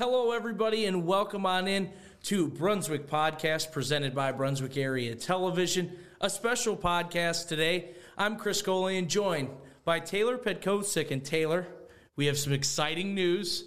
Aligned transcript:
Hello, 0.00 0.32
everybody, 0.32 0.86
and 0.86 1.04
welcome 1.04 1.44
on 1.44 1.68
in 1.68 1.90
to 2.22 2.48
Brunswick 2.48 3.06
Podcast 3.06 3.70
presented 3.70 4.14
by 4.14 4.32
Brunswick 4.32 4.78
Area 4.78 5.14
Television. 5.14 5.94
A 6.22 6.30
special 6.30 6.74
podcast 6.74 7.48
today. 7.48 7.90
I'm 8.16 8.38
Chris 8.38 8.62
Golian, 8.62 9.08
joined 9.08 9.50
by 9.84 10.00
Taylor 10.00 10.38
Petkosic. 10.38 11.10
And 11.10 11.22
Taylor, 11.22 11.66
we 12.16 12.24
have 12.24 12.38
some 12.38 12.54
exciting 12.54 13.14
news 13.14 13.64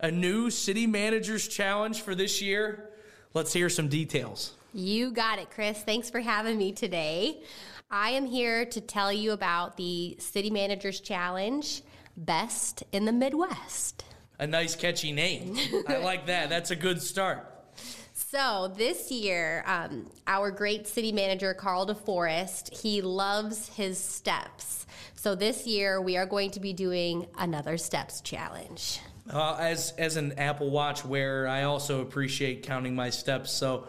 a 0.00 0.10
new 0.10 0.48
City 0.48 0.86
Managers 0.86 1.48
Challenge 1.48 2.00
for 2.00 2.14
this 2.14 2.40
year. 2.40 2.88
Let's 3.34 3.52
hear 3.52 3.68
some 3.68 3.88
details. 3.88 4.54
You 4.72 5.10
got 5.10 5.38
it, 5.38 5.50
Chris. 5.50 5.82
Thanks 5.82 6.08
for 6.08 6.20
having 6.20 6.56
me 6.56 6.72
today. 6.72 7.42
I 7.90 8.08
am 8.08 8.24
here 8.24 8.64
to 8.64 8.80
tell 8.80 9.12
you 9.12 9.32
about 9.32 9.76
the 9.76 10.16
City 10.18 10.48
Managers 10.48 11.00
Challenge 11.00 11.82
Best 12.16 12.84
in 12.90 13.04
the 13.04 13.12
Midwest. 13.12 14.04
A 14.38 14.46
nice, 14.46 14.74
catchy 14.74 15.12
name. 15.12 15.56
I 15.86 15.96
like 16.02 16.26
that. 16.26 16.48
That's 16.48 16.70
a 16.70 16.76
good 16.76 17.00
start. 17.00 17.50
So 18.12 18.72
this 18.76 19.10
year, 19.10 19.62
um, 19.66 20.10
our 20.26 20.50
great 20.50 20.88
city 20.88 21.12
manager 21.12 21.54
Carl 21.54 21.86
DeForest, 21.86 22.72
he 22.72 23.00
loves 23.00 23.68
his 23.68 23.98
steps. 23.98 24.86
So 25.14 25.34
this 25.34 25.66
year, 25.66 26.00
we 26.00 26.16
are 26.16 26.26
going 26.26 26.50
to 26.50 26.60
be 26.60 26.72
doing 26.72 27.26
another 27.38 27.78
steps 27.78 28.20
challenge. 28.20 29.00
Uh, 29.32 29.56
as 29.58 29.94
as 29.98 30.16
an 30.16 30.32
Apple 30.38 30.70
Watch 30.70 31.04
wearer, 31.04 31.48
I 31.48 31.62
also 31.62 32.02
appreciate 32.02 32.62
counting 32.62 32.94
my 32.94 33.08
steps. 33.08 33.50
So 33.52 33.88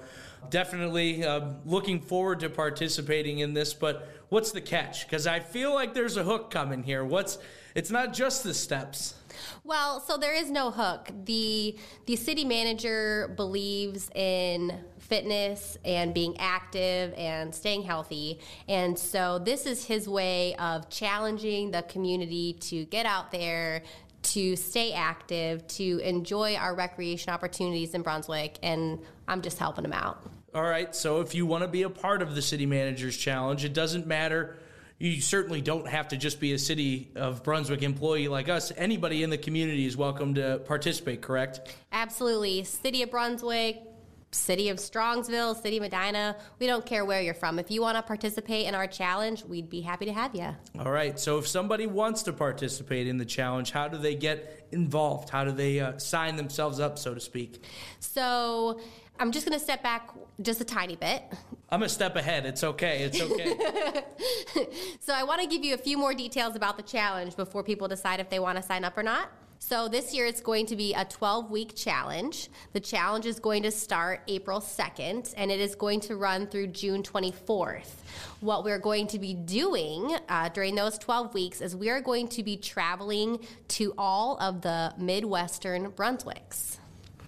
definitely 0.49 1.25
uh, 1.25 1.47
looking 1.65 1.99
forward 1.99 2.39
to 2.41 2.49
participating 2.49 3.39
in 3.39 3.53
this. 3.53 3.73
But 3.73 4.07
what's 4.29 4.51
the 4.51 4.61
catch? 4.61 5.05
Because 5.05 5.27
I 5.27 5.39
feel 5.39 5.73
like 5.73 5.93
there's 5.93 6.17
a 6.17 6.23
hook 6.23 6.51
coming 6.51 6.83
here. 6.83 7.03
What's 7.03 7.37
it's 7.73 7.91
not 7.91 8.13
just 8.13 8.43
the 8.43 8.53
steps. 8.53 9.15
Well, 9.63 9.99
so 9.99 10.17
there 10.17 10.33
is 10.33 10.51
no 10.51 10.71
hook. 10.71 11.09
The 11.25 11.77
the 12.05 12.15
city 12.15 12.45
manager 12.45 13.33
believes 13.35 14.09
in 14.15 14.73
fitness 14.99 15.77
and 15.85 16.13
being 16.13 16.35
active 16.39 17.13
and 17.15 17.53
staying 17.53 17.83
healthy. 17.83 18.39
And 18.67 18.97
so 18.97 19.39
this 19.39 19.65
is 19.65 19.85
his 19.85 20.09
way 20.09 20.55
of 20.55 20.89
challenging 20.89 21.71
the 21.71 21.83
community 21.83 22.53
to 22.61 22.85
get 22.85 23.05
out 23.05 23.31
there, 23.31 23.83
to 24.23 24.55
stay 24.55 24.93
active, 24.93 25.65
to 25.67 25.99
enjoy 25.99 26.55
our 26.55 26.73
recreation 26.73 27.31
opportunities 27.31 27.93
in 27.93 28.01
Brunswick, 28.01 28.57
and 28.63 28.99
I'm 29.27 29.41
just 29.41 29.59
helping 29.59 29.85
him 29.85 29.93
out. 29.93 30.23
All 30.55 30.63
right, 30.63 30.95
so 30.95 31.21
if 31.21 31.35
you 31.35 31.45
want 31.45 31.63
to 31.63 31.67
be 31.67 31.83
a 31.83 31.89
part 31.89 32.21
of 32.21 32.33
the 32.33 32.41
City 32.41 32.65
Managers 32.65 33.17
Challenge, 33.17 33.63
it 33.65 33.73
doesn't 33.73 34.07
matter. 34.07 34.57
You 34.97 35.19
certainly 35.19 35.59
don't 35.59 35.87
have 35.89 36.07
to 36.09 36.17
just 36.17 36.39
be 36.39 36.53
a 36.53 36.57
City 36.57 37.11
of 37.15 37.43
Brunswick 37.43 37.83
employee 37.83 38.29
like 38.29 38.47
us. 38.47 38.71
Anybody 38.77 39.23
in 39.23 39.29
the 39.29 39.37
community 39.37 39.85
is 39.85 39.97
welcome 39.97 40.35
to 40.35 40.59
participate, 40.59 41.21
correct? 41.21 41.75
Absolutely. 41.91 42.63
City 42.63 43.03
of 43.03 43.11
Brunswick, 43.11 43.81
City 44.35 44.69
of 44.69 44.77
Strongsville, 44.77 45.61
City 45.61 45.77
of 45.77 45.83
Medina, 45.83 46.35
we 46.59 46.67
don't 46.67 46.85
care 46.85 47.05
where 47.05 47.21
you're 47.21 47.33
from. 47.33 47.57
If 47.57 47.71
you 47.71 47.81
want 47.81 47.97
to 47.97 48.03
participate 48.03 48.67
in 48.67 48.75
our 48.75 48.87
challenge, 48.87 49.43
we'd 49.45 49.69
be 49.69 49.81
happy 49.81 50.05
to 50.05 50.13
have 50.13 50.35
you. 50.35 50.55
All 50.79 50.91
right. 50.91 51.19
So 51.19 51.37
if 51.37 51.47
somebody 51.47 51.87
wants 51.87 52.23
to 52.23 52.33
participate 52.33 53.07
in 53.07 53.17
the 53.17 53.25
challenge, 53.25 53.71
how 53.71 53.87
do 53.87 53.97
they 53.97 54.15
get 54.15 54.67
involved? 54.71 55.29
How 55.29 55.43
do 55.45 55.51
they 55.51 55.79
uh, 55.79 55.97
sign 55.97 56.35
themselves 56.35 56.79
up, 56.79 56.99
so 56.99 57.13
to 57.13 57.19
speak? 57.19 57.63
So 57.99 58.79
I'm 59.19 59.31
just 59.31 59.47
going 59.47 59.57
to 59.57 59.63
step 59.63 59.81
back 59.81 60.09
just 60.41 60.59
a 60.61 60.65
tiny 60.65 60.95
bit. 60.95 61.23
I'm 61.69 61.83
a 61.83 61.89
step 61.89 62.15
ahead. 62.15 62.45
It's 62.45 62.63
okay. 62.63 63.03
It's 63.03 63.21
okay. 63.21 64.03
so 64.99 65.13
I 65.13 65.23
want 65.23 65.41
to 65.41 65.47
give 65.47 65.63
you 65.63 65.73
a 65.73 65.77
few 65.77 65.97
more 65.97 66.13
details 66.13 66.55
about 66.55 66.77
the 66.77 66.83
challenge 66.83 67.35
before 67.35 67.63
people 67.63 67.87
decide 67.87 68.19
if 68.19 68.29
they 68.29 68.39
want 68.39 68.57
to 68.57 68.63
sign 68.63 68.83
up 68.83 68.97
or 68.97 69.03
not. 69.03 69.31
So 69.67 69.87
this 69.87 70.13
year 70.13 70.27
it's 70.27 70.41
going 70.41 70.67
to 70.67 70.75
be 70.75 70.93
a 70.93 71.05
12 71.05 71.49
week 71.49 71.73
challenge. 71.75 72.49
The 72.73 72.79
challenge 72.79 73.25
is 73.25 73.39
going 73.39 73.63
to 73.63 73.71
start 73.71 74.21
April 74.27 74.59
2nd 74.59 75.33
and 75.35 75.49
it 75.49 75.59
is 75.59 75.73
going 75.73 76.01
to 76.01 76.17
run 76.17 76.45
through 76.45 76.67
June 76.67 77.01
24th. 77.01 77.89
What 78.41 78.63
we're 78.63 78.77
going 78.77 79.07
to 79.07 79.17
be 79.17 79.33
doing 79.33 80.15
uh, 80.29 80.49
during 80.49 80.75
those 80.75 80.99
12 80.99 81.33
weeks 81.33 81.61
is 81.61 81.75
we 81.75 81.89
are 81.89 81.99
going 81.99 82.27
to 82.27 82.43
be 82.43 82.57
traveling 82.57 83.39
to 83.69 83.95
all 83.97 84.37
of 84.37 84.61
the 84.61 84.93
Midwestern 84.99 85.91
Brunswicks. 85.93 86.77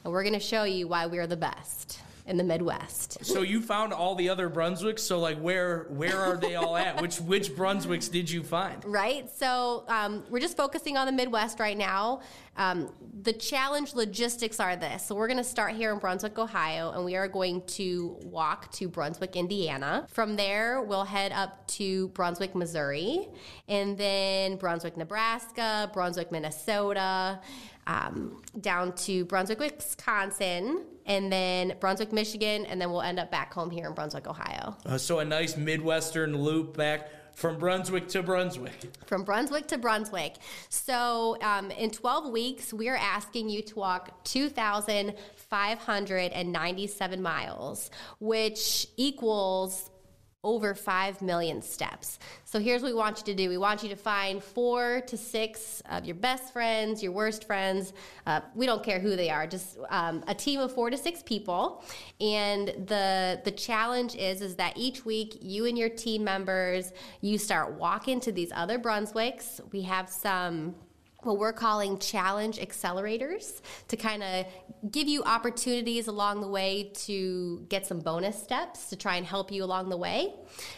And 0.04 0.14
we're 0.14 0.22
going 0.22 0.34
to 0.34 0.40
show 0.40 0.64
you 0.64 0.88
why 0.88 1.08
we're 1.08 1.26
the 1.26 1.38
best 1.38 2.02
in 2.28 2.38
the 2.38 2.44
Midwest. 2.44 3.26
So 3.26 3.42
you 3.42 3.62
found 3.62 3.94
all 3.94 4.14
the 4.14 4.30
other 4.30 4.50
Brunswicks. 4.50 5.00
So 5.00 5.20
like, 5.20 5.40
where 5.40 5.88
where 5.90 6.20
are 6.20 6.38
they 6.38 6.56
all 6.56 6.76
at? 6.76 7.02
which 7.02 7.20
which 7.22 7.56
Brunswicks 7.56 8.12
did 8.12 8.30
you 8.30 8.44
find? 8.44 8.84
Right. 8.86 9.30
So 9.30 9.86
um, 9.88 10.24
we're 10.30 10.42
just 10.42 10.58
focusing 10.58 10.98
on 10.98 11.06
the 11.06 11.14
Midwest 11.14 11.60
right 11.60 11.78
now. 11.78 12.22
Um, 12.58 12.92
the 13.22 13.34
challenge 13.34 13.94
logistics 13.94 14.60
are 14.60 14.76
this. 14.76 15.06
So 15.06 15.16
we're 15.16 15.28
going 15.28 15.38
to 15.38 15.44
start 15.44 15.74
here 15.74 15.94
in 15.94 16.00
Brunswick, 16.00 16.38
Ohio, 16.40 16.92
and 16.92 17.06
we 17.06 17.16
are 17.16 17.28
going 17.28 17.62
to 17.68 18.18
walk 18.24 18.72
to 18.74 18.88
Brunswick, 18.90 19.36
Indiana. 19.36 20.08
From 20.10 20.36
there, 20.36 20.82
we'll 20.82 21.04
head 21.06 21.32
up 21.32 21.68
to 21.68 22.08
Brunswick, 22.10 22.56
Missouri, 22.56 23.28
and 23.68 23.98
then 23.98 24.58
Brunswick, 24.58 24.98
Nebraska, 24.98 25.90
Brunswick, 25.94 26.32
Minnesota 26.32 27.40
um, 27.88 28.42
down 28.60 28.94
to 28.94 29.26
Brunswick, 29.26 29.60
Wisconsin, 29.60 30.84
and 31.08 31.32
then 31.32 31.74
Brunswick, 31.80 32.12
Michigan, 32.14 32.66
and 32.66 32.80
then 32.80 32.92
we'll 32.92 33.02
end 33.02 33.20
up 33.20 33.32
back 33.32 33.52
home 33.54 33.72
here 33.72 33.88
in 33.88 33.94
Brunswick, 33.94 34.28
Ohio. 34.28 34.78
Uh, 34.86 34.98
so 34.98 35.20
a 35.20 35.26
nice 35.26 35.58
Midwestern 35.58 36.38
loop 36.38 36.78
back 36.78 37.10
from 37.34 37.58
Brunswick 37.58 38.08
to 38.10 38.22
Brunswick. 38.24 38.74
From 39.06 39.24
Brunswick 39.24 39.68
to 39.68 39.78
Brunswick. 39.78 40.36
So 40.70 41.38
um, 41.42 41.72
in 41.72 41.92
12 41.92 42.30
weeks, 42.32 42.74
we 42.74 42.90
are 42.90 42.98
asking 42.98 43.48
you 43.50 43.62
to 43.62 43.76
walk 43.76 44.26
2,597 44.26 47.22
miles, 47.22 47.90
which 48.20 48.88
equals 48.98 49.90
over 50.48 50.74
5 50.74 51.22
million 51.22 51.62
steps. 51.62 52.20
So 52.46 52.58
here's 52.58 52.82
what 52.82 52.94
we 52.94 52.98
want 52.98 53.18
you 53.18 53.26
to 53.26 53.34
do 53.36 53.50
we 53.50 53.58
want 53.58 53.84
you 53.84 53.90
to 53.90 53.98
find 53.98 54.42
four 54.42 55.02
to 55.02 55.18
six 55.18 55.84
of 55.90 56.06
your 56.06 56.16
best 56.16 56.54
friends, 56.54 57.04
your 57.04 57.12
worst 57.12 57.46
friends. 57.46 57.92
Uh, 58.26 58.40
we 58.56 58.66
don't 58.66 58.82
care 58.82 58.98
who 58.98 59.18
they 59.18 59.30
are, 59.30 59.46
just 59.46 59.78
um, 59.90 60.24
a 60.28 60.34
team 60.34 60.62
of 60.62 60.74
four 60.74 60.90
to 60.90 60.98
six 60.98 61.22
people. 61.22 61.84
And 62.22 62.70
the, 62.88 63.42
the 63.44 63.52
challenge 63.52 64.16
is, 64.16 64.42
is 64.42 64.56
that 64.56 64.72
each 64.78 65.04
week 65.04 65.38
you 65.42 65.66
and 65.66 65.78
your 65.78 65.90
team 65.90 66.24
members, 66.24 66.94
you 67.20 67.38
start 67.38 67.74
walking 67.74 68.22
to 68.22 68.32
these 68.32 68.54
other 68.56 68.80
Brunswicks. 68.80 69.60
We 69.74 69.82
have 69.82 70.10
some 70.10 70.76
what 71.28 71.38
we're 71.38 71.54
calling 71.54 72.00
challenge 72.00 72.58
accelerators 72.58 73.62
to 73.90 73.98
kind 73.98 74.24
of 74.24 74.46
give 74.90 75.08
you 75.08 75.22
opportunities 75.24 76.08
along 76.08 76.42
the 76.42 76.48
way 76.48 76.92
to 76.94 77.66
get 77.70 77.86
some 77.86 78.00
bonus 78.00 78.42
steps 78.42 78.90
to 78.90 78.96
try 78.96 79.18
and 79.18 79.26
help 79.26 79.52
you 79.52 79.64
along 79.64 79.90
the 79.90 79.98
way. 79.98 80.34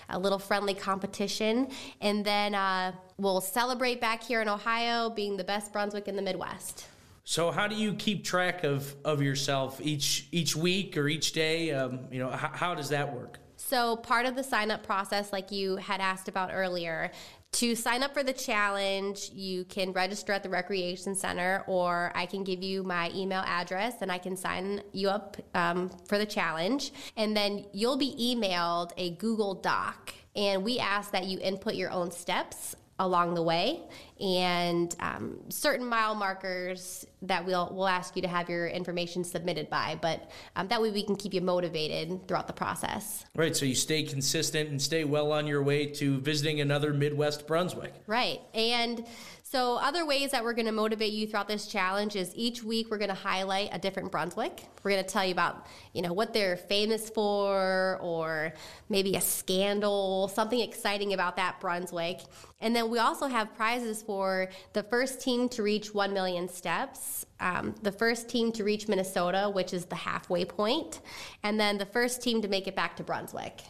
A 0.10 0.20
little 0.20 0.40
friendly 0.40 0.74
competition. 0.74 1.70
And 2.02 2.26
then 2.26 2.56
uh, 2.56 2.94
we'll 3.18 3.42
celebrate 3.42 4.02
back 4.02 4.24
here 4.24 4.42
in 4.42 4.50
Ohio 4.50 5.10
being 5.10 5.38
the 5.38 5.44
best 5.44 5.72
Brunswick 5.72 6.08
in 6.08 6.16
the 6.16 6.22
Midwest. 6.22 6.88
So 7.24 7.52
how 7.52 7.68
do 7.68 7.76
you 7.76 7.94
keep 7.94 8.26
track 8.26 8.64
of, 8.64 8.96
of 9.06 9.22
yourself 9.22 9.80
each 9.82 10.28
each 10.32 10.56
week 10.56 10.98
or 10.98 11.08
each 11.08 11.32
day? 11.32 11.72
Um, 11.72 12.08
you 12.12 12.18
know, 12.18 12.32
how, 12.32 12.50
how 12.52 12.76
does 12.76 12.90
that 12.90 13.14
work? 13.14 13.40
So, 13.70 13.98
part 13.98 14.26
of 14.26 14.36
the 14.36 14.44
sign 14.44 14.72
up 14.72 14.84
process, 14.84 15.32
like 15.32 15.52
you 15.52 15.76
had 15.76 16.00
asked 16.02 16.28
about 16.28 16.50
earlier, 16.52 17.12
to 17.52 17.76
sign 17.76 18.04
up 18.04 18.14
for 18.14 18.24
the 18.24 18.34
challenge, 18.34 19.32
you 19.34 19.66
can 19.66 19.92
register 19.92 20.32
at 20.32 20.44
the 20.44 20.50
Recreation 20.50 21.16
Center, 21.16 21.64
or 21.68 22.12
I 22.16 22.26
can 22.26 22.44
give 22.44 22.62
you 22.62 22.84
my 22.84 23.12
email 23.16 23.44
address 23.46 23.96
and 24.02 24.12
I 24.12 24.18
can 24.18 24.38
sign 24.38 24.82
you 24.94 25.10
up 25.10 25.38
um, 25.56 25.90
for 26.08 26.18
the 26.18 26.26
challenge. 26.26 26.94
And 27.18 27.36
then 27.36 27.66
you'll 27.74 27.98
be 27.98 28.16
emailed 28.20 28.92
a 28.98 29.12
Google 29.12 29.56
Doc. 29.56 30.14
And 30.36 30.64
we 30.64 30.80
ask 30.80 31.12
that 31.12 31.26
you 31.26 31.40
input 31.40 31.74
your 31.74 31.92
own 31.92 32.12
steps 32.12 32.76
along 33.00 33.34
the 33.34 33.42
way. 33.42 33.82
And 34.20 34.94
um, 35.00 35.40
certain 35.48 35.86
mile 35.86 36.14
markers 36.14 37.06
that 37.22 37.46
we'll 37.46 37.70
we'll 37.74 37.88
ask 37.88 38.16
you 38.16 38.22
to 38.22 38.28
have 38.28 38.50
your 38.50 38.68
information 38.68 39.24
submitted 39.24 39.70
by 39.70 39.98
but 40.02 40.30
um, 40.56 40.68
that 40.70 40.82
way 40.82 40.92
we 40.92 41.04
can 41.04 41.16
keep 41.16 41.34
you 41.34 41.42
motivated 41.42 42.28
throughout 42.28 42.48
the 42.48 42.54
process. 42.54 43.26
Right 43.36 43.56
so 43.56 43.66
you 43.66 43.76
stay 43.76 44.04
consistent 44.04 44.70
and 44.70 44.82
stay 44.82 45.06
well 45.06 45.32
on 45.32 45.48
your 45.48 45.64
way 45.64 45.86
to 45.86 46.20
visiting 46.20 46.60
another 46.62 46.94
midwest 46.94 47.48
brunswick. 47.48 47.94
Right 48.08 48.42
and 48.54 49.06
so, 49.52 49.78
other 49.78 50.06
ways 50.06 50.30
that 50.30 50.44
we're 50.44 50.54
going 50.54 50.68
to 50.68 50.72
motivate 50.72 51.12
you 51.12 51.26
throughout 51.26 51.48
this 51.48 51.66
challenge 51.66 52.16
is 52.16 52.32
each 52.36 52.62
week 52.62 52.92
we're 52.92 53.00
going 53.00 53.10
to 53.10 53.16
highlight 53.16 53.70
a 53.72 53.80
different 53.80 54.12
Brunswick. 54.12 54.62
We're 54.84 54.92
going 54.92 55.04
to 55.04 55.10
tell 55.10 55.26
you 55.26 55.32
about, 55.32 55.66
you 55.92 56.04
know, 56.04 56.14
what 56.14 56.34
they're 56.34 56.56
famous 56.56 57.10
for 57.10 57.98
or 58.00 58.54
maybe 58.90 59.16
a 59.16 59.22
scandal, 59.22 60.28
something 60.28 60.60
exciting 60.60 61.14
about 61.14 61.36
that 61.38 61.60
Brunswick. 61.60 62.20
And 62.62 62.76
then 62.76 62.92
we 62.92 63.00
also 63.00 63.26
have 63.26 63.56
prizes 63.56 64.04
for 64.04 64.50
the 64.74 64.84
first 64.84 65.20
team 65.20 65.50
to 65.50 65.64
reach 65.64 65.96
1 65.96 66.14
million 66.14 66.48
steps, 66.48 67.26
um, 67.40 67.74
the 67.82 67.92
first 67.92 68.30
team 68.30 68.52
to 68.52 68.64
reach 68.64 68.88
Minnesota, 68.88 69.50
which 69.52 69.74
is 69.74 69.86
the 69.86 69.96
halfway 69.96 70.46
point, 70.46 71.02
and 71.42 71.60
then 71.60 71.80
the 71.80 71.88
first 71.88 72.22
team 72.22 72.44
to 72.44 72.48
make 72.48 72.68
it 72.68 72.76
back 72.76 72.96
to 72.98 73.04
Brunswick. 73.04 73.64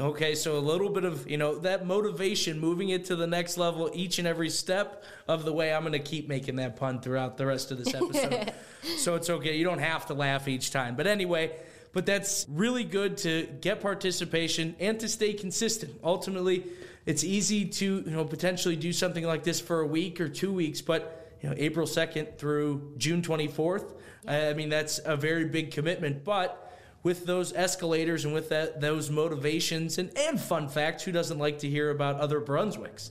Okay, 0.00 0.34
so 0.34 0.56
a 0.56 0.60
little 0.60 0.88
bit 0.88 1.04
of, 1.04 1.28
you 1.30 1.36
know, 1.36 1.58
that 1.58 1.84
motivation, 1.84 2.58
moving 2.58 2.88
it 2.88 3.04
to 3.06 3.16
the 3.16 3.26
next 3.26 3.58
level 3.58 3.90
each 3.92 4.18
and 4.18 4.26
every 4.26 4.48
step 4.48 5.04
of 5.28 5.44
the 5.44 5.52
way. 5.52 5.74
I'm 5.74 5.82
going 5.82 5.92
to 5.92 5.98
keep 5.98 6.26
making 6.26 6.56
that 6.56 6.76
pun 6.76 7.02
throughout 7.02 7.36
the 7.36 7.44
rest 7.44 7.70
of 7.70 7.76
this 7.76 7.94
episode. 7.94 8.54
so 8.96 9.14
it's 9.14 9.28
okay. 9.28 9.56
You 9.58 9.64
don't 9.64 9.80
have 9.80 10.06
to 10.06 10.14
laugh 10.14 10.48
each 10.48 10.70
time. 10.70 10.96
But 10.96 11.06
anyway, 11.06 11.52
but 11.92 12.06
that's 12.06 12.46
really 12.48 12.82
good 12.82 13.18
to 13.18 13.46
get 13.60 13.82
participation 13.82 14.74
and 14.80 14.98
to 15.00 15.08
stay 15.08 15.34
consistent. 15.34 16.00
Ultimately, 16.02 16.64
it's 17.04 17.22
easy 17.22 17.66
to, 17.66 17.84
you 17.84 18.10
know, 18.10 18.24
potentially 18.24 18.76
do 18.76 18.94
something 18.94 19.24
like 19.24 19.44
this 19.44 19.60
for 19.60 19.80
a 19.80 19.86
week 19.86 20.18
or 20.18 20.30
two 20.30 20.52
weeks, 20.52 20.80
but, 20.80 21.36
you 21.42 21.50
know, 21.50 21.54
April 21.58 21.86
2nd 21.86 22.38
through 22.38 22.94
June 22.96 23.20
24th, 23.20 23.92
I 24.26 24.54
mean, 24.54 24.70
that's 24.70 24.98
a 25.04 25.16
very 25.16 25.44
big 25.44 25.72
commitment. 25.72 26.24
But, 26.24 26.69
with 27.02 27.26
those 27.26 27.52
escalators 27.52 28.24
and 28.24 28.34
with 28.34 28.48
that 28.50 28.80
those 28.80 29.10
motivations 29.10 29.98
and, 29.98 30.16
and 30.16 30.40
fun 30.40 30.68
facts, 30.68 31.04
who 31.04 31.12
doesn't 31.12 31.38
like 31.38 31.58
to 31.60 31.68
hear 31.68 31.90
about 31.90 32.20
other 32.20 32.40
Brunswicks? 32.40 33.10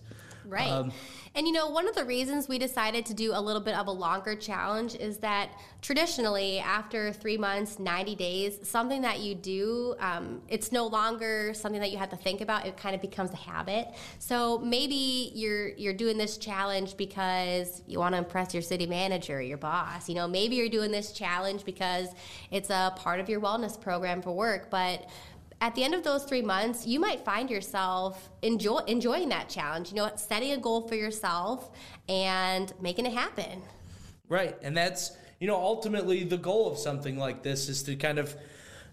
Right. 0.50 0.69
Um, 0.69 0.92
and 1.36 1.46
you 1.46 1.54
know, 1.54 1.69
one 1.69 1.88
of 1.88 1.96
the 1.96 2.06
reasons 2.06 2.48
we 2.48 2.57
decided 2.57 3.06
to 3.06 3.13
do 3.13 3.31
a 3.34 3.40
little 3.42 3.62
bit 3.62 3.75
of 3.75 3.88
a 3.88 3.92
longer 3.92 4.36
challenge 4.36 4.96
is 4.96 5.18
that 5.18 5.51
traditionally, 5.81 6.60
after 6.60 7.13
three 7.13 7.38
months, 7.38 7.78
90 7.78 8.16
days, 8.16 8.57
something 8.63 9.01
that 9.04 9.19
you 9.19 9.36
do, 9.36 9.96
um, 10.00 10.42
it's 10.50 10.72
no 10.72 10.88
longer 10.88 11.54
something 11.54 11.80
that 11.80 11.92
you 11.92 11.98
have 11.98 12.10
to 12.10 12.16
think 12.16 12.42
about. 12.42 12.66
It 12.66 12.78
kind 12.78 12.96
of 12.96 13.01
becomes 13.01 13.31
a 13.31 13.38
habit. 13.38 13.90
So 14.18 14.57
maybe 14.60 15.31
you're 15.36 15.69
you're 15.69 15.94
doing 15.94 16.18
this 16.18 16.38
challenge 16.38 16.98
because 16.98 17.84
you 17.86 18.00
want 18.00 18.13
to 18.13 18.18
impress 18.18 18.54
your 18.54 18.63
city 18.63 18.88
manager, 18.88 19.42
your 19.42 19.57
boss. 19.57 20.10
You 20.10 20.16
know, 20.16 20.28
maybe 20.28 20.56
you're 20.56 20.69
doing 20.69 20.92
this 20.92 21.12
challenge 21.12 21.63
because 21.63 22.10
it's 22.50 22.69
a 22.72 22.92
part 22.95 23.19
of 23.19 23.30
your 23.30 23.40
wellness 23.40 23.80
program 23.80 24.22
for 24.22 24.31
work, 24.31 24.69
but 24.72 25.07
at 25.61 25.75
the 25.75 25.83
end 25.83 25.94
of 25.94 26.03
those 26.03 26.23
three 26.23 26.41
months, 26.41 26.88
you 26.88 27.00
might 27.00 27.25
find 27.25 27.50
yourself 27.50 28.29
enjoy, 28.41 28.77
enjoying 28.88 29.29
that 29.29 29.50
challenge. 29.50 29.89
You 29.89 29.97
know, 29.97 30.11
setting 30.15 30.51
a 30.51 30.57
goal 30.57 30.88
for 30.88 30.95
yourself 30.95 31.71
and 32.07 32.73
making 32.81 33.06
it 33.06 33.13
happen. 33.13 33.61
Right, 34.29 34.56
and 34.61 34.75
that's 34.75 35.17
you 35.39 35.47
know 35.47 35.56
ultimately 35.56 36.23
the 36.23 36.38
goal 36.38 36.71
of 36.71 36.77
something 36.77 37.17
like 37.17 37.44
this 37.44 37.67
is 37.67 37.83
to 37.83 37.95
kind 37.95 38.19
of 38.19 38.35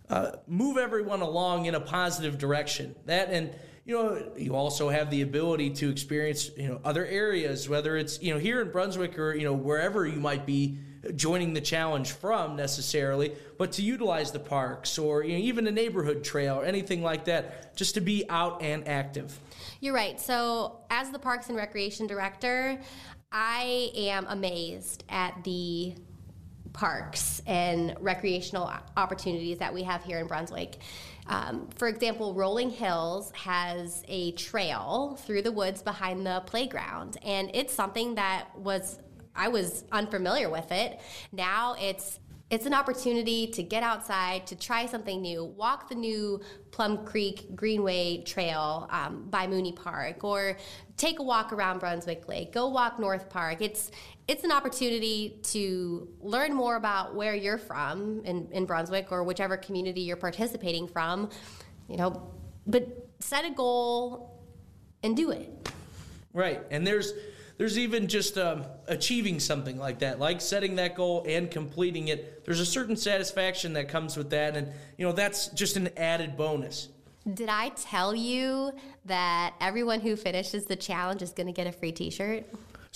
uh, 0.09 0.33
move 0.47 0.79
everyone 0.79 1.21
along 1.21 1.67
in 1.67 1.75
a 1.75 1.81
positive 1.81 2.39
direction. 2.39 2.95
That 3.05 3.31
and 3.31 3.55
you 3.85 3.95
know 3.95 4.33
you 4.37 4.57
also 4.57 4.89
have 4.89 5.11
the 5.11 5.23
ability 5.23 5.71
to 5.71 5.91
experience 5.91 6.51
you 6.57 6.69
know 6.69 6.81
other 6.85 7.07
areas, 7.07 7.69
whether 7.69 7.97
it's 7.97 8.21
you 8.21 8.35
know 8.35 8.41
here 8.41 8.61
in 8.61 8.71
Brunswick 8.71 9.19
or 9.19 9.35
you 9.35 9.45
know 9.45 9.53
wherever 9.53 10.07
you 10.07 10.19
might 10.19 10.47
be 10.47 10.79
joining 11.15 11.55
the 11.55 11.61
challenge 11.61 12.13
from 12.13 12.57
necessarily, 12.57 13.33
but 13.59 13.73
to 13.73 13.83
utilize 13.83 14.33
the 14.33 14.39
parks 14.39 14.99
or 14.99 15.25
you 15.25 15.33
know, 15.33 15.39
even 15.39 15.67
a 15.67 15.71
neighborhood 15.71 16.25
trail 16.25 16.57
or 16.57 16.65
anything 16.65 17.03
like 17.03 17.25
that, 17.27 17.77
just 17.77 17.95
to 17.95 18.01
be 18.01 18.25
out 18.29 18.63
and 18.63 18.87
active. 18.89 19.39
You're 19.81 19.95
right. 19.95 20.21
So, 20.21 20.79
as 20.91 21.11
the 21.11 21.19
Parks 21.19 21.49
and 21.49 21.57
Recreation 21.57 22.07
Director, 22.07 22.81
I 23.31 23.91
am 23.95 24.27
amazed 24.29 25.05
at 25.09 25.45
the 25.45 25.95
parks 26.73 27.41
and 27.47 27.97
recreational 28.01 28.71
opportunities 28.97 29.59
that 29.59 29.73
we 29.73 29.83
have 29.83 30.05
here 30.05 30.19
in 30.19 30.27
Brunswick. 30.27 30.79
Um, 31.29 31.69
for 31.75 31.89
example, 31.89 32.35
Rolling 32.35 32.71
Hills 32.71 33.33
has 33.33 34.05
a 34.07 34.33
trail 34.33 35.19
through 35.23 35.43
the 35.43 35.51
woods 35.51 35.83
behind 35.83 36.25
the 36.25 36.43
playground, 36.47 37.17
and 37.25 37.51
it's 37.53 37.75
something 37.75 38.15
that 38.15 38.57
was 38.57 38.99
I 39.37 39.49
was 39.49 39.85
unfamiliar 39.93 40.51
with 40.51 40.73
it. 40.73 41.01
Now 41.33 41.77
it's 41.79 42.19
it's 42.49 42.65
an 42.65 42.75
opportunity 42.75 43.49
to 43.49 43.63
get 43.65 43.83
outside, 43.83 44.47
to 44.47 44.55
try 44.55 44.87
something 44.87 45.21
new, 45.21 45.45
walk 45.45 45.89
the 45.89 45.97
new 45.97 46.41
Plum 46.71 47.05
Creek 47.05 47.57
Greenway 47.57 48.23
Trail 48.23 48.87
um, 48.93 49.27
by 49.31 49.49
Mooney 49.49 49.73
Park, 49.73 50.23
or 50.23 50.57
take 50.97 51.19
a 51.19 51.25
walk 51.25 51.53
around 51.53 51.81
Brunswick 51.81 52.29
Lake. 52.29 52.53
Go 52.53 52.69
walk 52.69 53.01
North 53.01 53.29
Park. 53.29 53.61
It's 53.61 53.91
it's 54.29 54.45
an 54.45 54.53
opportunity 54.53 55.41
to 55.45 56.09
learn 56.21 56.55
more 56.55 56.77
about 56.77 57.17
where 57.17 57.35
you're 57.35 57.59
from 57.59 58.23
in, 58.25 58.49
in 58.53 58.65
Brunswick 58.65 59.11
or 59.11 59.25
whichever 59.25 59.57
community 59.57 60.03
you're 60.03 60.17
participating 60.17 60.87
from. 60.87 61.31
You 61.89 61.97
know, 61.97 62.31
but 62.67 63.09
set 63.19 63.45
a 63.45 63.51
goal 63.51 64.41
and 65.03 65.17
do 65.17 65.31
it. 65.31 65.69
Right, 66.33 66.63
and 66.71 66.87
there's 66.87 67.13
there's 67.59 67.79
even 67.79 68.07
just 68.07 68.37
um, 68.37 68.65
achieving 68.87 69.41
something 69.41 69.79
like 69.79 70.01
that, 70.01 70.19
like 70.19 70.41
setting 70.41 70.77
that 70.77 70.95
goal 70.95 71.25
and 71.27 71.51
completing 71.51 72.09
it. 72.09 72.45
There's 72.45 72.61
a 72.61 72.67
certain 72.67 72.97
satisfaction 72.97 73.73
that 73.75 73.89
comes 73.89 74.17
with 74.17 74.31
that, 74.31 74.57
and 74.57 74.69
you 74.99 75.07
know 75.07 75.13
that's 75.13 75.49
just 75.49 75.77
an 75.77 75.89
added 75.97 76.37
bonus. 76.37 76.89
Did 77.33 77.49
I 77.49 77.71
tell 77.71 78.15
you 78.15 78.73
that 79.07 79.55
everyone 79.61 80.01
who 80.01 80.15
finishes 80.15 80.67
the 80.67 80.77
challenge 80.77 81.23
is 81.23 81.33
going 81.33 81.49
to 81.49 81.53
get 81.53 81.67
a 81.67 81.73
free 81.73 81.91
T-shirt? 81.91 82.45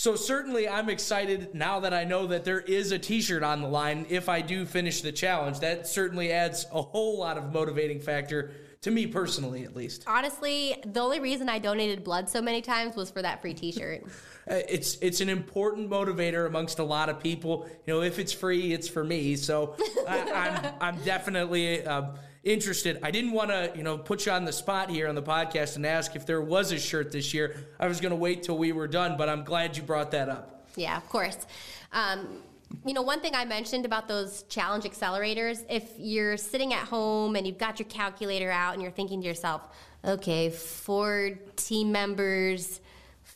So 0.00 0.16
certainly 0.16 0.66
I'm 0.66 0.88
excited 0.88 1.54
now 1.54 1.80
that 1.80 1.92
I 1.92 2.04
know 2.04 2.26
that 2.28 2.42
there 2.42 2.60
is 2.60 2.90
a 2.90 2.98
t-shirt 2.98 3.42
on 3.42 3.60
the 3.60 3.68
line 3.68 4.06
if 4.08 4.30
I 4.30 4.40
do 4.40 4.64
finish 4.64 5.02
the 5.02 5.12
challenge. 5.12 5.60
That 5.60 5.86
certainly 5.86 6.32
adds 6.32 6.64
a 6.72 6.80
whole 6.80 7.18
lot 7.18 7.36
of 7.36 7.52
motivating 7.52 8.00
factor 8.00 8.50
to 8.80 8.90
me 8.90 9.06
personally 9.06 9.62
at 9.64 9.76
least. 9.76 10.04
Honestly, 10.06 10.74
the 10.86 11.00
only 11.00 11.20
reason 11.20 11.50
I 11.50 11.58
donated 11.58 12.02
blood 12.02 12.30
so 12.30 12.40
many 12.40 12.62
times 12.62 12.96
was 12.96 13.10
for 13.10 13.20
that 13.20 13.42
free 13.42 13.52
t-shirt. 13.52 14.04
Uh, 14.50 14.54
it's 14.68 14.96
it's 15.02 15.20
an 15.20 15.28
important 15.28 15.90
motivator 15.90 16.46
amongst 16.46 16.78
a 16.78 16.82
lot 16.82 17.10
of 17.10 17.20
people. 17.20 17.68
You 17.86 17.94
know, 17.94 18.02
if 18.02 18.18
it's 18.18 18.32
free, 18.32 18.72
it's 18.72 18.88
for 18.88 19.04
me. 19.04 19.36
So 19.36 19.76
I, 20.08 20.16
am 20.16 20.64
I'm, 20.64 20.74
I'm 20.80 21.04
definitely 21.04 21.86
uh, 21.86 22.12
interested. 22.44 22.98
I 23.02 23.10
didn't 23.10 23.32
want 23.32 23.50
to 23.50 23.72
you 23.76 23.82
know 23.82 23.98
put 23.98 24.26
you 24.26 24.32
on 24.32 24.44
the 24.44 24.52
spot 24.52 24.90
here 24.90 25.08
on 25.08 25.14
the 25.14 25.22
podcast 25.22 25.76
and 25.76 25.86
ask 25.86 26.16
if 26.16 26.26
there 26.26 26.40
was 26.40 26.72
a 26.72 26.78
shirt 26.78 27.12
this 27.12 27.34
year. 27.34 27.68
I 27.78 27.86
was 27.86 28.00
going 28.00 28.10
to 28.10 28.16
wait 28.16 28.42
till 28.42 28.58
we 28.58 28.72
were 28.72 28.88
done, 28.88 29.16
but 29.16 29.28
I'm 29.28 29.44
glad 29.44 29.76
you 29.76 29.82
brought 29.82 30.10
that 30.12 30.28
up. 30.28 30.66
Yeah, 30.76 30.96
of 30.96 31.08
course. 31.08 31.38
Um, 31.92 32.42
you 32.84 32.94
know, 32.94 33.02
one 33.02 33.20
thing 33.20 33.34
I 33.34 33.44
mentioned 33.44 33.84
about 33.84 34.06
those 34.06 34.44
challenge 34.44 34.84
accelerators, 34.84 35.64
if 35.68 35.90
you're 35.98 36.36
sitting 36.36 36.72
at 36.72 36.86
home 36.86 37.34
and 37.36 37.46
you've 37.46 37.58
got 37.58 37.78
your 37.78 37.88
calculator 37.88 38.50
out 38.50 38.74
and 38.74 38.82
you're 38.82 38.92
thinking 38.92 39.20
to 39.22 39.26
yourself, 39.26 39.62
okay, 40.04 40.50
four 40.50 41.32
team 41.56 41.90
members, 41.90 42.80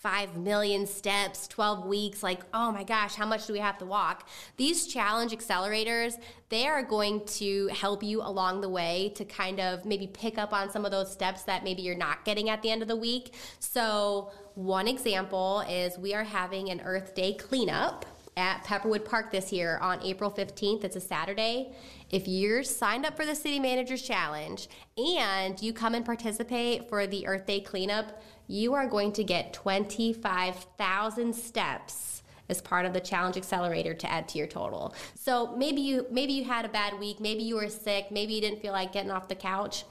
5 0.05 0.37
million 0.37 0.87
steps, 0.87 1.49
12 1.49 1.87
weeks, 1.87 2.23
like, 2.23 2.43
oh 2.53 2.71
my 2.71 2.85
gosh, 2.85 3.15
how 3.15 3.25
much 3.25 3.47
do 3.47 3.55
we 3.55 3.59
have 3.59 3.79
to 3.79 3.87
walk? 3.87 4.29
These 4.59 4.87
challenge 4.87 5.33
accelerators, 5.33 6.21
they 6.51 6.67
are 6.67 6.83
going 6.83 7.25
to 7.25 7.69
help 7.69 8.03
you 8.03 8.21
along 8.21 8.61
the 8.61 8.69
way 8.69 9.13
to 9.17 9.25
kind 9.25 9.61
of 9.61 9.87
maybe 9.87 10.07
pick 10.07 10.37
up 10.37 10.53
on 10.53 10.71
some 10.71 10.85
of 10.85 10.91
those 10.91 11.11
steps 11.11 11.45
that 11.45 11.65
maybe 11.65 11.81
you're 11.81 11.97
not 11.97 12.23
getting 12.27 12.51
at 12.51 12.61
the 12.61 12.71
end 12.71 12.83
of 12.83 12.89
the 12.89 12.97
week. 12.97 13.33
So, 13.61 14.31
one 14.57 14.89
example 14.89 15.65
is 15.71 15.97
we 15.97 16.13
are 16.13 16.23
having 16.23 16.69
an 16.69 16.83
Earth 16.83 17.15
Day 17.15 17.33
cleanup 17.33 18.05
at 18.37 18.63
Pepperwood 18.65 19.07
Park 19.07 19.31
this 19.31 19.53
year 19.53 19.79
on 19.79 20.03
April 20.03 20.31
15th. 20.31 20.85
It's 20.85 20.97
a 20.97 21.01
Saturday. 21.01 21.73
If 22.11 22.29
you're 22.29 22.63
signed 22.63 23.07
up 23.07 23.17
for 23.17 23.25
the 23.25 23.35
City 23.35 23.59
Managers 23.59 24.03
Challenge 24.03 24.69
and 24.99 25.61
you 25.63 25.73
come 25.73 25.95
and 25.95 26.05
participate 26.05 26.89
for 26.89 27.07
the 27.07 27.27
Earth 27.27 27.47
Day 27.47 27.61
cleanup, 27.61 28.23
you 28.47 28.75
are 28.75 28.87
going 28.87 29.13
to 29.13 29.25
get 29.25 29.53
25,000 29.53 31.35
steps 31.35 32.23
as 32.49 32.61
part 32.61 32.85
of 32.85 32.93
the 32.93 33.01
challenge 33.01 33.37
accelerator 33.37 33.95
to 33.95 34.11
add 34.11 34.29
to 34.29 34.39
your 34.39 34.47
total. 34.47 34.95
So 35.15 35.57
maybe 35.57 35.81
you 35.81 36.07
maybe 36.11 36.35
you 36.35 36.45
had 36.45 36.65
a 36.65 36.69
bad 36.69 36.99
week, 36.99 37.21
maybe 37.21 37.43
you 37.43 37.57
were 37.57 37.69
sick, 37.69 38.11
maybe 38.11 38.35
you 38.35 38.41
didn't 38.41 38.61
feel 38.61 38.73
like 38.73 38.93
getting 38.93 39.11
off 39.11 39.29
the 39.29 39.35
couch. 39.35 39.85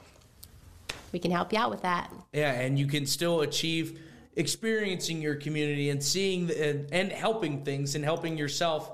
We 1.12 1.18
can 1.18 1.30
help 1.30 1.52
you 1.52 1.58
out 1.58 1.70
with 1.70 1.82
that. 1.82 2.12
Yeah, 2.32 2.52
and 2.52 2.78
you 2.78 2.86
can 2.86 3.06
still 3.06 3.40
achieve 3.42 4.00
experiencing 4.36 5.22
your 5.22 5.36
community 5.36 5.90
and 5.90 6.02
seeing 6.02 6.48
the, 6.48 6.70
and, 6.70 6.92
and 6.92 7.12
helping 7.12 7.64
things 7.64 7.94
and 7.94 8.04
helping 8.04 8.36
yourself 8.36 8.90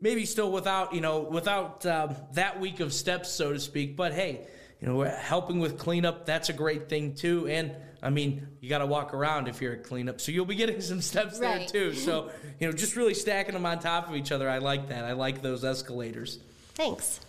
maybe 0.00 0.24
still 0.24 0.52
without 0.52 0.92
you 0.92 1.00
know 1.00 1.20
without 1.20 1.84
um, 1.86 2.14
that 2.32 2.60
week 2.60 2.80
of 2.80 2.92
steps 2.92 3.30
so 3.30 3.52
to 3.52 3.58
speak 3.58 3.96
but 3.96 4.12
hey 4.12 4.46
you 4.80 4.88
know 4.88 5.02
helping 5.02 5.58
with 5.58 5.78
cleanup 5.78 6.26
that's 6.26 6.48
a 6.48 6.52
great 6.52 6.88
thing 6.88 7.14
too 7.14 7.46
and 7.48 7.74
I 8.02 8.10
mean, 8.10 8.46
you 8.60 8.68
got 8.68 8.78
to 8.78 8.86
walk 8.86 9.12
around 9.12 9.48
if 9.48 9.60
you're 9.60 9.72
at 9.72 9.84
cleanup. 9.84 10.20
So 10.20 10.30
you'll 10.30 10.44
be 10.44 10.54
getting 10.54 10.80
some 10.80 11.00
steps 11.00 11.38
right. 11.40 11.68
there 11.72 11.90
too. 11.90 11.94
So, 11.94 12.30
you 12.60 12.66
know, 12.66 12.72
just 12.72 12.96
really 12.96 13.14
stacking 13.14 13.54
them 13.54 13.66
on 13.66 13.80
top 13.80 14.08
of 14.08 14.14
each 14.14 14.32
other. 14.32 14.48
I 14.48 14.58
like 14.58 14.88
that. 14.88 15.04
I 15.04 15.12
like 15.12 15.42
those 15.42 15.64
escalators. 15.64 16.38
Thanks. 16.74 17.20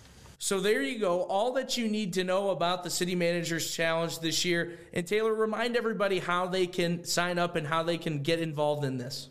So 0.41 0.62
there 0.62 0.82
you 0.82 1.00
go. 1.00 1.24
All 1.24 1.53
that 1.53 1.75
you 1.75 1.89
need 1.89 2.13
to 2.13 2.24
know 2.24 2.51
about 2.51 2.84
the 2.84 2.89
City 2.89 3.13
Managers 3.13 3.74
Challenge 3.75 4.20
this 4.20 4.46
year. 4.46 4.79
And 4.94 5.06
Taylor, 5.06 5.34
remind 5.34 5.75
everybody 5.75 6.20
how 6.20 6.48
they 6.48 6.65
can 6.65 7.03
sign 7.03 7.38
up 7.38 7.58
and 7.58 7.68
how 7.68 7.84
they 7.84 7.98
can 7.98 8.24
get 8.24 8.39
involved 8.39 8.86
in 8.86 8.98
this. 8.98 9.27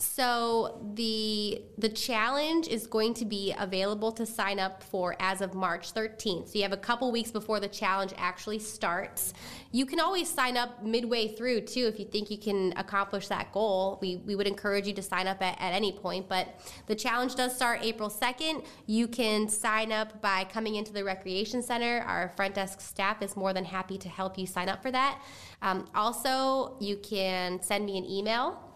So 0.00 0.80
the 0.94 1.60
the 1.76 1.90
challenge 1.90 2.68
is 2.68 2.86
going 2.86 3.12
to 3.14 3.26
be 3.26 3.54
available 3.58 4.10
to 4.12 4.24
sign 4.24 4.58
up 4.58 4.82
for 4.82 5.14
as 5.20 5.42
of 5.42 5.52
March 5.52 5.92
13th. 5.92 6.48
So 6.48 6.54
you 6.54 6.62
have 6.62 6.72
a 6.72 6.78
couple 6.78 7.12
weeks 7.12 7.30
before 7.30 7.60
the 7.60 7.68
challenge 7.68 8.14
actually 8.16 8.60
starts. 8.60 9.34
You 9.72 9.84
can 9.84 10.00
always 10.00 10.26
sign 10.26 10.56
up 10.56 10.82
midway 10.82 11.28
through 11.28 11.62
too 11.62 11.86
if 11.86 12.00
you 12.00 12.06
think 12.06 12.30
you 12.30 12.38
can 12.38 12.72
accomplish 12.78 13.28
that 13.28 13.52
goal. 13.52 13.98
We 14.00 14.16
we 14.24 14.34
would 14.34 14.46
encourage 14.46 14.86
you 14.86 14.94
to 14.94 15.02
sign 15.02 15.26
up 15.26 15.42
at, 15.42 15.60
at 15.60 15.74
any 15.74 15.92
point, 15.92 16.30
but 16.30 16.58
the 16.86 16.94
challenge 16.94 17.34
does 17.34 17.54
start 17.54 17.80
April 17.82 18.08
2nd. 18.08 18.64
You 18.86 19.06
can 19.06 19.50
sign 19.50 19.92
up 19.92 20.22
by 20.22 20.44
coming 20.44 20.76
into 20.76 20.94
the 20.94 21.04
recreation 21.04 21.62
center. 21.62 22.00
Our 22.06 22.30
front 22.36 22.54
desk 22.54 22.80
staff 22.80 23.20
is 23.20 23.36
more 23.36 23.52
than 23.52 23.66
happy 23.66 23.98
to 23.98 24.08
help 24.08 24.38
you 24.38 24.46
sign 24.46 24.70
up 24.70 24.80
for 24.80 24.90
that. 24.92 25.20
Um, 25.60 25.90
also, 25.94 26.78
you 26.80 26.96
can 26.96 27.60
send 27.60 27.84
me 27.84 27.98
an 27.98 28.06
email 28.06 28.69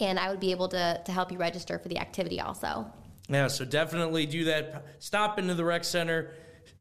and 0.00 0.18
I 0.18 0.30
would 0.30 0.40
be 0.40 0.50
able 0.50 0.68
to, 0.68 1.00
to 1.04 1.12
help 1.12 1.32
you 1.32 1.38
register 1.38 1.78
for 1.78 1.88
the 1.88 1.98
activity 1.98 2.40
also. 2.40 2.86
Yeah, 3.28 3.48
so 3.48 3.64
definitely 3.64 4.26
do 4.26 4.44
that. 4.44 4.84
Stop 4.98 5.38
into 5.38 5.54
the 5.54 5.64
rec 5.64 5.84
center, 5.84 6.32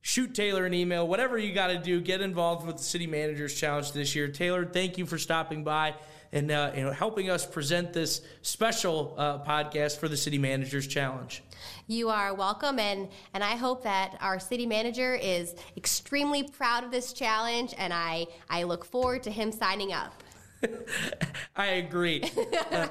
shoot 0.01 0.35
Taylor 0.35 0.65
an 0.65 0.73
email, 0.73 1.07
whatever 1.07 1.37
you 1.37 1.53
got 1.53 1.67
to 1.67 1.77
do. 1.77 2.01
Get 2.01 2.21
involved 2.21 2.67
with 2.67 2.77
the 2.77 2.83
City 2.83 3.07
Managers 3.07 3.55
Challenge 3.55 3.91
this 3.93 4.15
year. 4.15 4.27
Taylor, 4.27 4.65
thank 4.65 4.97
you 4.97 5.05
for 5.05 5.17
stopping 5.17 5.63
by 5.63 5.95
and 6.33 6.49
uh, 6.51 6.71
you 6.75 6.83
know 6.83 6.91
helping 6.91 7.29
us 7.29 7.45
present 7.45 7.93
this 7.93 8.21
special 8.41 9.13
uh, 9.17 9.37
podcast 9.39 9.99
for 9.99 10.09
the 10.09 10.17
City 10.17 10.37
Managers 10.37 10.87
Challenge. 10.87 11.41
You 11.87 12.09
are 12.09 12.33
welcome, 12.33 12.79
and 12.79 13.07
and 13.33 13.43
I 13.43 13.55
hope 13.55 13.83
that 13.83 14.17
our 14.19 14.39
city 14.39 14.65
manager 14.65 15.13
is 15.13 15.55
extremely 15.77 16.43
proud 16.43 16.83
of 16.83 16.91
this 16.91 17.13
challenge, 17.13 17.73
and 17.77 17.93
I 17.93 18.25
I 18.49 18.63
look 18.63 18.83
forward 18.83 19.23
to 19.23 19.31
him 19.31 19.51
signing 19.51 19.93
up. 19.93 20.22
I 21.55 21.65
agree. 21.67 22.23
uh, 22.71 22.87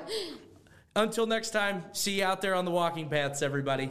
until 0.95 1.27
next 1.27 1.51
time, 1.51 1.85
see 1.93 2.19
you 2.19 2.25
out 2.25 2.43
there 2.43 2.55
on 2.55 2.65
the 2.65 2.71
walking 2.71 3.09
paths, 3.09 3.43
everybody. 3.43 3.91